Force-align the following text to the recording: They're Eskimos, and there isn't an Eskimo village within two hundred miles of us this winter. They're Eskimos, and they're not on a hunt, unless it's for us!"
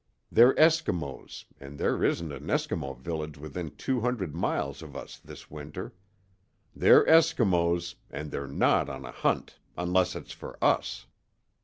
They're 0.31 0.55
Eskimos, 0.55 1.45
and 1.59 1.77
there 1.77 2.03
isn't 2.03 2.31
an 2.31 2.47
Eskimo 2.47 2.97
village 2.97 3.37
within 3.37 3.75
two 3.75 3.99
hundred 4.01 4.33
miles 4.33 4.81
of 4.81 4.95
us 4.97 5.19
this 5.19 5.51
winter. 5.51 5.93
They're 6.75 7.05
Eskimos, 7.05 7.93
and 8.09 8.31
they're 8.31 8.47
not 8.47 8.89
on 8.89 9.05
a 9.05 9.11
hunt, 9.11 9.59
unless 9.77 10.15
it's 10.15 10.31
for 10.33 10.57
us!" 10.59 11.05